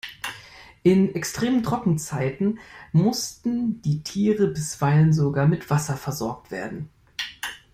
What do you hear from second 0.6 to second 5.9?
In extremen Trockenzeiten mussten die Tiere bisweilen sogar mit